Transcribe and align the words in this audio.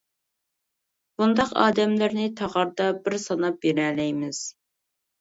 بۇنداق 1.21 1.53
ئادەملەرنى 1.65 2.27
تاغاردا 2.41 2.91
بىر 3.07 3.21
ساناپ 3.29 3.65
بېرەلەيمىز. 3.69 4.45